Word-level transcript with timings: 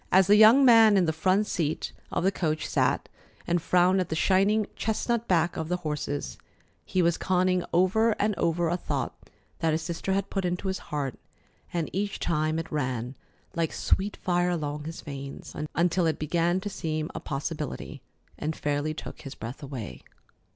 As 0.11 0.25
the 0.25 0.35
young 0.35 0.65
man 0.65 0.97
in 0.97 1.05
the 1.05 1.13
front 1.13 1.45
seat 1.45 1.91
of 2.11 2.23
the 2.23 2.31
coach 2.31 2.67
sat 2.67 3.07
and 3.45 3.61
frowned 3.61 3.99
at 3.99 4.09
the 4.09 4.15
shining 4.15 4.65
chestnut 4.75 5.27
backs 5.27 5.59
of 5.59 5.69
the 5.69 5.77
horses, 5.85 6.39
he 6.83 7.03
was 7.03 7.19
conning 7.19 7.63
over 7.71 8.13
and 8.13 8.33
over 8.35 8.67
a 8.67 8.77
thought 8.77 9.13
that 9.59 9.73
his 9.73 9.83
sister 9.83 10.13
had 10.13 10.31
put 10.31 10.43
into 10.43 10.69
his 10.69 10.79
heart, 10.89 11.19
and 11.71 11.87
each 11.93 12.17
time 12.17 12.57
it 12.57 12.71
ran 12.71 13.15
like 13.53 13.71
sweet 13.71 14.17
fire 14.17 14.49
along 14.49 14.85
his 14.85 15.01
veins, 15.01 15.55
until 15.75 16.07
it 16.07 16.17
began 16.17 16.59
to 16.61 16.67
seem 16.71 17.11
a 17.13 17.19
possibility, 17.19 18.01
and 18.39 18.55
fairly 18.55 18.95
took 18.95 19.21
his 19.21 19.35
breath 19.35 19.61
away. 19.61 20.01